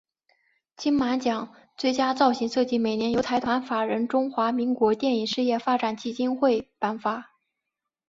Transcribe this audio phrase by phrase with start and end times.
[0.77, 7.33] 金马奖最佳造型设计每年由财团法人中华民国电影事业发展基金会颁发。